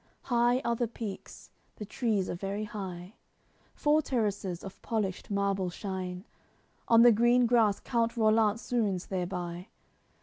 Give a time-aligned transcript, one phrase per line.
[0.23, 3.17] CLXIX High are the peaks, the trees are very high.
[3.75, 6.25] Four terraces of polished marble shine;
[6.87, 9.67] On the green grass count Rollant swoons thereby.